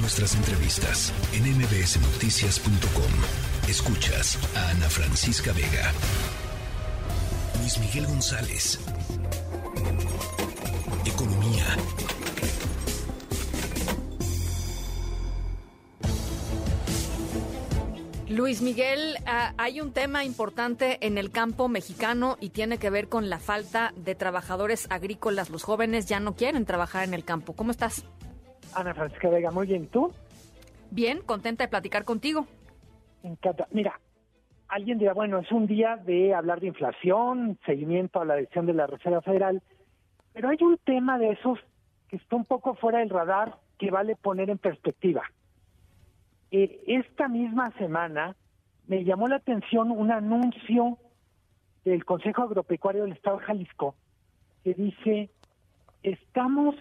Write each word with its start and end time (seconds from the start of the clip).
Nuestras 0.00 0.36
entrevistas 0.36 1.12
en 1.32 1.42
mbsnoticias.com. 1.58 3.68
Escuchas 3.68 4.38
a 4.56 4.70
Ana 4.70 4.88
Francisca 4.88 5.52
Vega. 5.52 5.92
Luis 7.58 7.78
Miguel 7.78 8.06
González. 8.06 8.78
Economía. 11.04 11.64
Luis 18.28 18.62
Miguel, 18.62 19.16
ah, 19.26 19.52
hay 19.58 19.80
un 19.80 19.92
tema 19.92 20.24
importante 20.24 21.04
en 21.04 21.18
el 21.18 21.32
campo 21.32 21.68
mexicano 21.68 22.36
y 22.40 22.50
tiene 22.50 22.78
que 22.78 22.90
ver 22.90 23.08
con 23.08 23.28
la 23.28 23.40
falta 23.40 23.92
de 23.96 24.14
trabajadores 24.14 24.86
agrícolas. 24.90 25.50
Los 25.50 25.64
jóvenes 25.64 26.06
ya 26.06 26.20
no 26.20 26.36
quieren 26.36 26.66
trabajar 26.66 27.02
en 27.02 27.14
el 27.14 27.24
campo. 27.24 27.54
¿Cómo 27.54 27.72
estás? 27.72 28.04
Ana 28.74 28.94
Francisca 28.94 29.28
Vega, 29.28 29.50
muy 29.50 29.66
bien. 29.66 29.86
¿Tú? 29.88 30.12
Bien, 30.90 31.20
contenta 31.22 31.64
de 31.64 31.68
platicar 31.68 32.04
contigo. 32.04 32.46
Me 33.22 33.30
encanta. 33.30 33.66
Mira, 33.70 34.00
alguien 34.68 34.98
dirá, 34.98 35.12
bueno, 35.12 35.38
es 35.38 35.50
un 35.52 35.66
día 35.66 35.96
de 35.96 36.34
hablar 36.34 36.60
de 36.60 36.68
inflación, 36.68 37.58
seguimiento 37.66 38.20
a 38.20 38.24
la 38.24 38.36
decisión 38.36 38.66
de 38.66 38.74
la 38.74 38.86
Reserva 38.86 39.22
Federal, 39.22 39.62
pero 40.32 40.48
hay 40.48 40.58
un 40.60 40.78
tema 40.78 41.18
de 41.18 41.30
esos 41.30 41.58
que 42.08 42.16
está 42.16 42.36
un 42.36 42.44
poco 42.44 42.74
fuera 42.74 43.00
del 43.00 43.10
radar 43.10 43.56
que 43.78 43.90
vale 43.90 44.16
poner 44.16 44.50
en 44.50 44.58
perspectiva. 44.58 45.22
Eh, 46.50 46.82
esta 46.86 47.28
misma 47.28 47.70
semana 47.72 48.36
me 48.86 49.04
llamó 49.04 49.28
la 49.28 49.36
atención 49.36 49.90
un 49.90 50.10
anuncio 50.10 50.98
del 51.84 52.04
Consejo 52.04 52.42
Agropecuario 52.42 53.02
del 53.02 53.12
Estado 53.12 53.38
de 53.38 53.44
Jalisco 53.44 53.94
que 54.64 54.74
dice, 54.74 55.30
estamos 56.02 56.74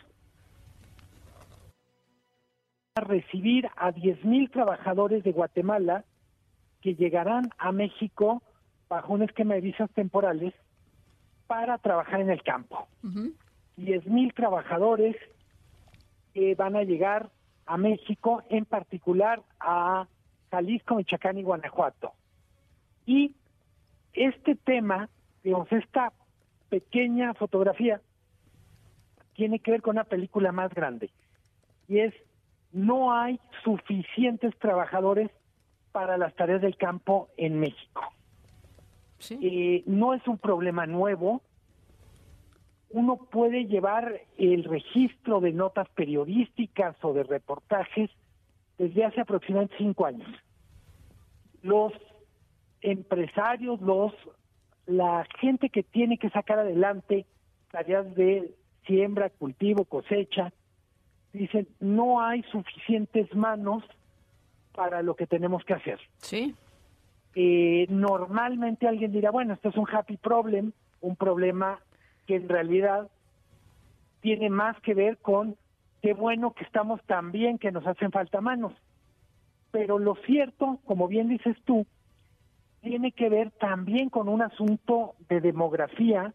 a 2.98 3.02
recibir 3.02 3.70
a 3.76 3.92
10.000 3.92 4.52
trabajadores 4.52 5.24
de 5.24 5.32
Guatemala 5.32 6.04
que 6.82 6.96
llegarán 6.96 7.50
a 7.58 7.72
México 7.72 8.42
bajo 8.90 9.14
un 9.14 9.22
esquema 9.22 9.56
de 9.56 9.62
visas 9.62 9.90
temporales 9.92 10.54
para 11.46 11.78
trabajar 11.78 12.22
en 12.22 12.30
el 12.30 12.42
campo. 12.44 12.88
10.000 13.78 14.34
trabajadores 14.34 15.16
que 16.34 16.56
van 16.56 16.76
a 16.76 16.84
llegar 16.84 17.30
a 17.66 17.78
México, 17.78 18.44
en 18.50 18.66
particular 18.66 19.42
a 19.60 20.08
Jalisco, 20.50 20.96
Michoacán 20.96 21.38
y 21.38 21.44
Guanajuato. 21.44 22.14
Y 23.06 23.36
este 24.14 24.56
tema, 24.56 25.10
digamos, 25.44 25.72
esta 25.72 26.14
pequeña 26.70 27.34
fotografía 27.34 28.02
tiene 29.36 29.60
que 29.60 29.72
ver 29.72 29.82
con 29.82 29.96
una 29.96 30.04
película 30.04 30.52
más 30.52 30.74
grande. 30.74 31.12
Y 31.88 32.00
es, 32.00 32.14
no 32.72 33.14
hay 33.14 33.40
suficientes 33.64 34.58
trabajadores 34.60 35.32
para 35.92 36.18
las 36.18 36.36
tareas 36.36 36.62
del 36.62 36.78
campo 36.78 37.30
en 37.38 37.60
México. 37.60 38.02
Eh, 39.30 39.84
no 39.88 40.14
es 40.14 40.28
un 40.28 40.38
problema 40.38 40.86
nuevo, 40.86 41.42
uno 42.90 43.18
puede 43.18 43.66
llevar 43.66 44.22
el 44.38 44.64
registro 44.64 45.42
de 45.42 45.52
notas 45.52 45.90
periodísticas 45.90 46.96
o 47.02 47.14
de 47.14 47.24
reportajes 47.24 48.10
desde 48.78 49.06
hace 49.06 49.22
aproximadamente 49.22 49.76
cinco 49.78 50.06
años. 50.06 50.30
Los 51.64 51.94
empresarios, 52.82 53.82
los 53.82 54.14
la 54.86 55.26
gente 55.40 55.70
que 55.70 55.84
tiene 55.84 56.18
que 56.18 56.30
sacar 56.30 56.60
adelante 56.60 57.26
tareas 57.72 58.16
de 58.16 58.56
siembra, 58.86 59.30
cultivo, 59.30 59.84
cosecha, 59.84 60.54
dicen 61.38 61.68
no 61.80 62.22
hay 62.22 62.44
suficientes 62.44 63.34
manos 63.36 63.84
para 64.74 65.02
lo 65.02 65.16
que 65.16 65.28
tenemos 65.28 65.64
que 65.64 65.74
hacer. 65.74 66.00
Sí. 66.18 66.56
Eh, 67.36 67.86
normalmente 67.90 68.88
alguien 68.88 69.12
dirá, 69.12 69.32
bueno, 69.32 69.54
esto 69.54 69.70
es 69.70 69.78
un 69.78 69.88
happy 69.92 70.18
problem, 70.18 70.72
un 71.02 71.16
problema 71.16 71.80
que 72.26 72.36
en 72.36 72.50
realidad 72.50 73.10
tiene 74.22 74.50
más 74.50 74.80
que 74.82 74.94
ver 74.94 75.18
con 75.18 75.56
qué 76.02 76.14
bueno 76.14 76.54
que 76.54 76.64
estamos 76.64 77.02
tan 77.04 77.32
bien 77.32 77.58
que 77.58 77.72
nos 77.72 77.86
hacen 77.88 78.12
falta 78.12 78.42
manos. 78.42 78.74
Pero 79.72 80.00
lo 80.00 80.16
cierto, 80.26 80.80
como 80.86 81.08
bien 81.08 81.30
dices 81.30 81.56
tú, 81.66 81.86
tiene 82.82 83.12
que 83.12 83.30
ver 83.30 83.52
también 83.52 84.10
con 84.10 84.30
un 84.30 84.42
asunto 84.42 85.16
de 85.30 85.42
demografía. 85.42 86.34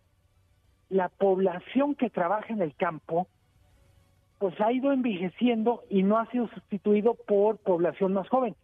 La 0.88 1.08
población 1.08 1.94
que 1.94 2.10
trabaja 2.10 2.52
en 2.52 2.60
el 2.60 2.74
campo, 2.74 3.26
pues 4.42 4.60
ha 4.60 4.72
ido 4.72 4.90
envejeciendo 4.90 5.84
y 5.88 6.02
no 6.02 6.18
ha 6.18 6.28
sido 6.32 6.48
sustituido 6.48 7.14
por 7.14 7.58
población 7.58 8.14
más 8.14 8.28
joven. 8.28 8.56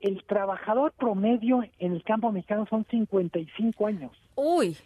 El 0.00 0.22
trabajador 0.24 0.92
promedio 0.92 1.62
en 1.78 1.94
el 1.94 2.04
campo 2.04 2.30
mexicano 2.30 2.66
son 2.68 2.84
55 2.90 3.86
años. 3.86 4.12
Uy, 4.34 4.76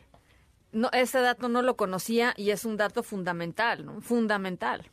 no, 0.71 0.91
ese 0.93 1.21
dato 1.21 1.49
no 1.49 1.61
lo 1.61 1.77
conocía 1.77 2.35
y 2.37 2.51
es 2.51 2.65
un 2.65 2.77
dato 2.77 3.03
fundamental, 3.03 3.85
¿no? 3.85 4.01
Fundamental. 4.01 4.87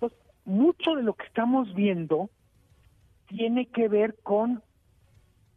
Pues 0.00 0.12
mucho 0.44 0.96
de 0.96 1.02
lo 1.02 1.14
que 1.14 1.24
estamos 1.24 1.72
viendo 1.72 2.28
tiene 3.28 3.64
que 3.64 3.88
ver 3.88 4.16
con 4.22 4.62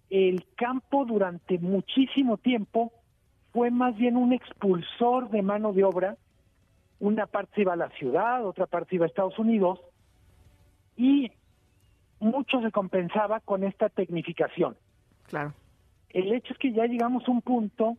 el 0.10 0.46
campo 0.56 1.04
durante 1.04 1.60
muchísimo 1.60 2.38
tiempo 2.38 2.94
fue 3.52 3.72
más 3.72 3.98
bien 3.98 4.16
un 4.16 4.32
expulsor 4.32 5.30
de 5.32 5.42
mano 5.42 5.74
de 5.74 5.84
obra. 5.84 6.16
Una 7.00 7.28
parte 7.28 7.62
iba 7.62 7.74
a 7.74 7.78
la 7.78 7.90
ciudad, 7.92 8.46
otra 8.46 8.66
parte 8.66 8.96
iba 8.96 9.06
a 9.06 9.08
Estados 9.08 9.40
Unidos 9.40 9.80
y 10.98 11.32
mucho 12.20 12.62
se 12.62 12.72
compensaba 12.72 13.40
con 13.40 13.64
esta 13.64 13.90
tecnificación. 13.90 14.76
Claro. 15.28 15.54
El 16.10 16.34
hecho 16.34 16.54
es 16.54 16.60
que 16.60 16.74
ya 16.74 16.86
llegamos 16.86 17.28
a 17.28 17.32
un 17.32 17.42
punto 17.42 17.98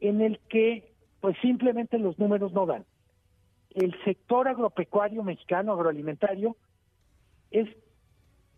en 0.00 0.20
el 0.20 0.40
que 0.48 0.92
pues 1.20 1.36
simplemente 1.40 1.98
los 1.98 2.18
números 2.18 2.52
no 2.52 2.66
dan. 2.66 2.84
El 3.70 3.94
sector 4.04 4.48
agropecuario 4.48 5.22
mexicano, 5.22 5.72
agroalimentario, 5.72 6.56
es 7.50 7.68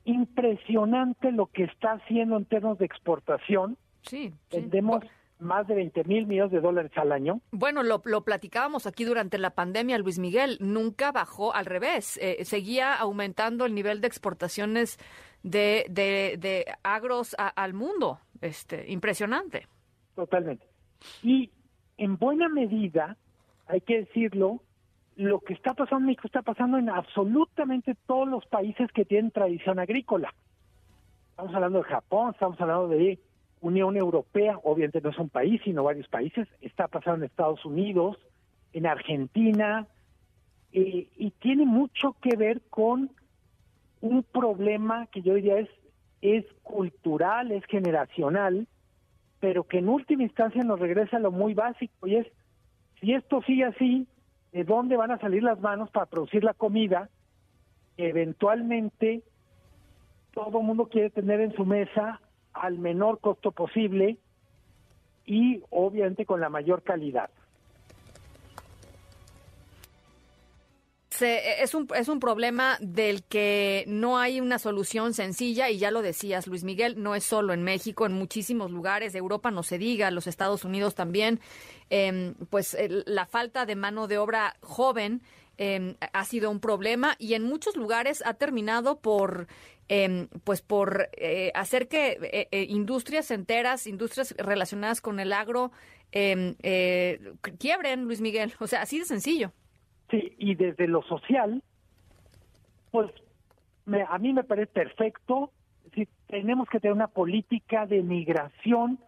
impresionante 0.04 1.32
lo 1.32 1.46
que 1.46 1.64
está 1.64 1.92
haciendo 1.92 2.36
en 2.36 2.44
términos 2.46 2.78
de 2.78 2.86
exportación. 2.86 3.76
Sí. 4.02 4.32
Vendemos 4.50 5.04
más 5.38 5.66
de 5.66 5.74
20 5.74 6.04
mil 6.04 6.26
millones 6.26 6.52
de 6.52 6.60
dólares 6.60 6.92
al 6.96 7.12
año. 7.12 7.40
Bueno, 7.50 7.82
lo, 7.82 8.02
lo, 8.04 8.24
platicábamos 8.24 8.86
aquí 8.86 9.04
durante 9.04 9.38
la 9.38 9.50
pandemia, 9.50 9.98
Luis 9.98 10.18
Miguel, 10.18 10.58
nunca 10.60 11.12
bajó 11.12 11.54
al 11.54 11.66
revés, 11.66 12.18
eh, 12.22 12.44
seguía 12.44 12.94
aumentando 12.94 13.64
el 13.64 13.74
nivel 13.74 14.00
de 14.00 14.08
exportaciones 14.08 14.98
de, 15.42 15.86
de, 15.88 16.36
de 16.38 16.66
agros 16.82 17.36
al 17.38 17.74
mundo, 17.74 18.18
este, 18.40 18.90
impresionante. 18.90 19.66
Totalmente. 20.14 20.66
Y 21.22 21.50
en 21.96 22.16
buena 22.16 22.48
medida, 22.48 23.16
hay 23.66 23.80
que 23.80 24.00
decirlo, 24.00 24.62
lo 25.16 25.40
que 25.40 25.52
está 25.52 25.74
pasando 25.74 25.98
en 25.98 26.06
México 26.06 26.26
está 26.26 26.42
pasando 26.42 26.78
en 26.78 26.88
absolutamente 26.90 27.96
todos 28.06 28.28
los 28.28 28.46
países 28.46 28.90
que 28.92 29.04
tienen 29.04 29.30
tradición 29.30 29.78
agrícola. 29.78 30.34
Estamos 31.30 31.54
hablando 31.54 31.78
de 31.78 31.84
Japón, 31.84 32.30
estamos 32.32 32.60
hablando 32.60 32.88
de 32.88 33.18
Unión 33.60 33.96
Europea, 33.96 34.58
obviamente 34.62 35.00
no 35.00 35.10
es 35.10 35.18
un 35.18 35.28
país, 35.28 35.60
sino 35.64 35.84
varios 35.84 36.08
países. 36.08 36.48
Está 36.60 36.88
pasando 36.88 37.24
en 37.24 37.30
Estados 37.30 37.64
Unidos, 37.64 38.16
en 38.72 38.86
Argentina, 38.86 39.86
y 40.70 41.30
tiene 41.40 41.64
mucho 41.64 42.14
que 42.20 42.36
ver 42.36 42.60
con 42.68 43.10
un 44.00 44.22
problema 44.22 45.06
que 45.06 45.22
yo 45.22 45.34
diría 45.34 45.58
es, 45.58 45.68
es 46.20 46.44
cultural, 46.62 47.52
es 47.52 47.64
generacional, 47.66 48.66
pero 49.40 49.64
que 49.64 49.78
en 49.78 49.88
última 49.88 50.22
instancia 50.22 50.62
nos 50.62 50.80
regresa 50.80 51.16
a 51.16 51.20
lo 51.20 51.30
muy 51.30 51.54
básico 51.54 52.06
y 52.06 52.16
es, 52.16 52.26
si 53.00 53.14
esto 53.14 53.42
sigue 53.42 53.64
así, 53.64 54.06
¿de 54.52 54.64
dónde 54.64 54.96
van 54.96 55.10
a 55.10 55.18
salir 55.18 55.42
las 55.42 55.60
manos 55.60 55.90
para 55.90 56.06
producir 56.06 56.42
la 56.42 56.54
comida? 56.54 57.08
Eventualmente, 57.96 59.22
todo 60.32 60.60
el 60.60 60.66
mundo 60.66 60.86
quiere 60.86 61.10
tener 61.10 61.40
en 61.40 61.52
su 61.54 61.64
mesa 61.64 62.20
al 62.60 62.78
menor 62.78 63.20
costo 63.20 63.52
posible 63.52 64.18
y 65.26 65.62
obviamente 65.70 66.24
con 66.24 66.40
la 66.40 66.48
mayor 66.48 66.82
calidad. 66.82 67.30
es 71.20 71.74
un, 71.74 71.88
es 71.96 72.08
un 72.08 72.20
problema 72.20 72.76
del 72.80 73.24
que 73.24 73.84
no 73.88 74.18
hay 74.18 74.40
una 74.40 74.58
solución 74.58 75.14
sencilla 75.14 75.68
y 75.68 75.78
ya 75.78 75.90
lo 75.90 76.02
decías, 76.02 76.46
Luis 76.46 76.64
Miguel, 76.64 77.02
no 77.02 77.14
es 77.14 77.24
solo 77.24 77.52
en 77.52 77.62
México, 77.62 78.06
en 78.06 78.12
muchísimos 78.12 78.70
lugares, 78.70 79.12
de 79.12 79.18
Europa 79.18 79.50
no 79.50 79.62
se 79.62 79.78
diga, 79.78 80.10
los 80.10 80.26
Estados 80.26 80.64
Unidos 80.64 80.94
también, 80.94 81.40
em, 81.90 82.34
pues 82.50 82.76
la 83.06 83.26
falta 83.26 83.66
de 83.66 83.74
mano 83.74 84.06
de 84.06 84.18
obra 84.18 84.56
joven 84.60 85.22
em, 85.58 85.96
ha 86.12 86.24
sido 86.24 86.50
un 86.50 86.60
problema 86.60 87.14
y 87.18 87.34
en 87.34 87.42
muchos 87.42 87.76
lugares 87.76 88.22
ha 88.24 88.34
terminado 88.34 89.00
por 89.00 89.46
em, 89.88 90.28
pues 90.44 90.62
por 90.62 91.08
eh, 91.16 91.50
hacer 91.54 91.88
que 91.88 92.18
eh, 92.22 92.48
eh, 92.50 92.66
industrias 92.68 93.30
enteras, 93.30 93.86
industrias 93.86 94.34
relacionadas 94.38 95.00
con 95.00 95.20
el 95.20 95.32
agro, 95.32 95.72
quiebren, 96.10 98.04
Luis 98.04 98.20
Miguel. 98.20 98.52
O 98.60 98.66
sea, 98.66 98.82
así 98.82 98.98
de 98.98 99.04
sencillo. 99.04 99.52
Sí, 100.10 100.34
y 100.38 100.54
desde 100.54 100.86
lo 100.86 101.02
social, 101.02 101.62
pues 102.90 103.10
a 104.08 104.18
mí 104.18 104.32
me 104.32 104.44
parece 104.44 104.72
perfecto. 104.72 105.50
Si 105.94 106.08
tenemos 106.28 106.68
que 106.68 106.80
tener 106.80 106.94
una 106.94 107.08
política 107.08 107.86
de 107.86 108.02
migración 108.02 108.98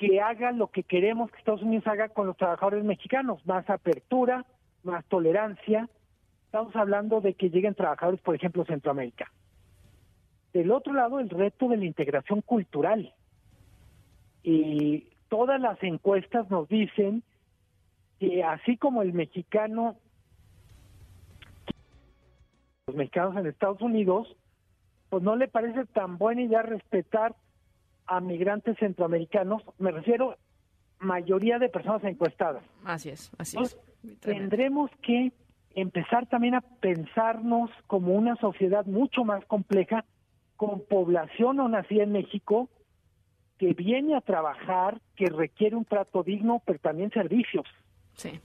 que 0.00 0.20
haga 0.20 0.50
lo 0.50 0.68
que 0.68 0.82
queremos 0.82 1.30
que 1.30 1.38
Estados 1.38 1.62
Unidos 1.62 1.86
haga 1.86 2.08
con 2.08 2.26
los 2.26 2.36
trabajadores 2.36 2.84
mexicanos, 2.84 3.44
más 3.46 3.68
apertura, 3.68 4.46
más 4.82 5.04
tolerancia. 5.06 5.88
Estamos 6.46 6.74
hablando 6.74 7.20
de 7.20 7.34
que 7.34 7.50
lleguen 7.50 7.74
trabajadores, 7.74 8.20
por 8.20 8.34
ejemplo, 8.34 8.64
Centroamérica. 8.64 9.30
Del 10.52 10.72
otro 10.72 10.92
lado, 10.92 11.20
el 11.20 11.30
reto 11.30 11.68
de 11.68 11.76
la 11.76 11.84
integración 11.84 12.40
cultural. 12.42 13.14
Y 14.42 15.06
todas 15.28 15.60
las 15.60 15.80
encuestas 15.82 16.50
nos 16.50 16.68
dicen 16.68 17.22
que 18.18 18.42
así 18.42 18.76
como 18.76 19.02
el 19.02 19.12
mexicano, 19.12 19.96
los 22.86 22.96
mexicanos 22.96 23.36
en 23.36 23.46
Estados 23.46 23.80
Unidos, 23.80 24.36
pues 25.08 25.22
no 25.22 25.36
le 25.36 25.48
parece 25.48 25.86
tan 25.86 26.18
buena 26.18 26.42
idea 26.42 26.62
respetar 26.62 27.34
a 28.06 28.20
migrantes 28.20 28.76
centroamericanos, 28.78 29.62
me 29.78 29.92
refiero 29.92 30.36
mayoría 30.98 31.58
de 31.58 31.68
personas 31.68 32.02
encuestadas. 32.04 32.62
Así 32.84 33.10
es, 33.10 33.30
así 33.38 33.56
es. 33.60 33.78
Tendremos 34.20 34.90
que 35.02 35.32
empezar 35.74 36.26
también 36.26 36.54
a 36.54 36.60
pensarnos 36.60 37.70
como 37.86 38.14
una 38.14 38.36
sociedad 38.36 38.86
mucho 38.86 39.24
más 39.24 39.44
compleja, 39.46 40.04
con 40.56 40.80
población 40.84 41.56
no 41.56 41.68
nacida 41.68 42.02
en 42.02 42.12
México, 42.12 42.68
que 43.58 43.72
viene 43.74 44.16
a 44.16 44.20
trabajar, 44.20 45.00
que 45.16 45.26
requiere 45.26 45.76
un 45.76 45.84
trato 45.84 46.22
digno, 46.22 46.62
pero 46.64 46.78
también 46.78 47.10
servicios. 47.10 47.66
Sí. 48.14 48.40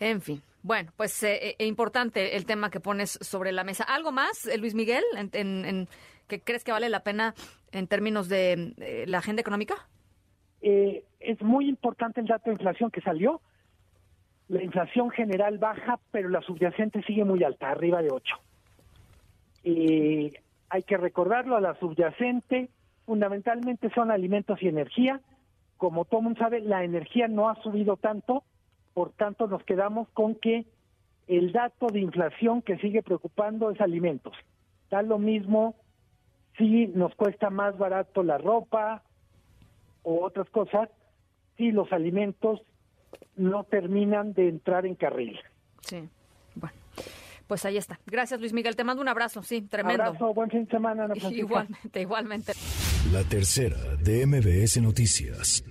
En 0.00 0.20
fin. 0.20 0.42
Bueno, 0.62 0.92
pues 0.96 1.22
eh, 1.22 1.56
eh, 1.58 1.66
importante 1.66 2.36
el 2.36 2.44
tema 2.44 2.70
que 2.70 2.80
pones 2.80 3.18
sobre 3.22 3.52
la 3.52 3.64
mesa. 3.64 3.84
¿Algo 3.84 4.12
más, 4.12 4.46
eh, 4.46 4.58
Luis 4.58 4.74
Miguel, 4.74 5.04
en, 5.32 5.88
que 6.26 6.40
crees 6.40 6.64
que 6.64 6.72
vale 6.72 6.88
la 6.88 7.02
pena 7.04 7.34
en 7.72 7.86
términos 7.86 8.28
de 8.28 9.04
la 9.06 9.18
agenda 9.18 9.40
económica? 9.40 9.74
es 10.60 11.40
muy 11.40 11.68
importante 11.68 12.20
el 12.20 12.26
dato 12.26 12.50
de 12.50 12.54
inflación 12.54 12.90
que 12.90 13.00
salió. 13.00 13.40
La 14.48 14.62
inflación 14.62 15.10
general 15.10 15.58
baja, 15.58 15.98
pero 16.10 16.28
la 16.28 16.40
subyacente 16.42 17.02
sigue 17.02 17.24
muy 17.24 17.44
alta, 17.44 17.70
arriba 17.70 18.02
de 18.02 18.10
8. 18.10 18.36
Y 19.64 20.32
hay 20.70 20.82
que 20.82 20.96
recordarlo, 20.96 21.56
a 21.56 21.60
la 21.60 21.74
subyacente 21.78 22.70
fundamentalmente 23.08 23.88
son 23.94 24.10
alimentos 24.10 24.62
y 24.62 24.68
energía. 24.68 25.20
Como 25.78 26.04
todo 26.04 26.20
mundo 26.20 26.38
sabe, 26.38 26.60
la 26.60 26.84
energía 26.84 27.26
no 27.26 27.48
ha 27.48 27.54
subido 27.62 27.96
tanto, 27.96 28.44
por 28.92 29.12
tanto 29.12 29.46
nos 29.46 29.62
quedamos 29.64 30.08
con 30.10 30.34
que 30.34 30.66
el 31.26 31.52
dato 31.52 31.86
de 31.86 32.00
inflación 32.00 32.60
que 32.60 32.76
sigue 32.78 33.02
preocupando 33.02 33.70
es 33.70 33.80
alimentos. 33.80 34.36
Da 34.90 35.00
lo 35.02 35.18
mismo 35.18 35.74
si 36.58 36.88
nos 36.88 37.14
cuesta 37.14 37.48
más 37.48 37.78
barato 37.78 38.22
la 38.22 38.36
ropa 38.36 39.02
o 40.02 40.24
otras 40.24 40.50
cosas, 40.50 40.90
si 41.56 41.70
los 41.70 41.90
alimentos 41.92 42.60
no 43.38 43.64
terminan 43.64 44.32
de 44.32 44.48
entrar 44.48 44.86
en 44.86 44.94
carril. 44.94 45.38
Sí, 45.80 46.08
bueno. 46.54 46.76
Pues 47.46 47.64
ahí 47.64 47.78
está. 47.78 47.98
Gracias, 48.06 48.38
Luis 48.40 48.52
Miguel. 48.52 48.76
Te 48.76 48.84
mando 48.84 49.00
un 49.00 49.08
abrazo, 49.08 49.42
sí, 49.42 49.62
tremendo. 49.62 50.02
Abrazo, 50.02 50.34
buen 50.34 50.50
fin 50.50 50.64
de 50.64 50.70
semana. 50.70 51.08
Igualmente, 51.30 52.00
igualmente. 52.00 52.52
La 53.12 53.24
tercera 53.24 53.78
de 54.02 54.26
MBS 54.26 54.82
Noticias. 54.82 55.64